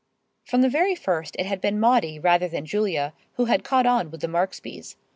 From 0.43 0.61
the 0.61 0.67
very 0.69 0.95
first 0.95 1.35
it 1.37 1.45
had 1.45 1.61
been 1.61 1.79
Maudie 1.79 2.17
rather 2.17 2.47
than 2.47 2.65
Julia 2.65 3.13
who 3.35 3.45
had 3.45 3.63
caught 3.63 3.85
on 3.85 4.09
with 4.09 4.21
the 4.21 4.27
Marksbys. 4.27 4.95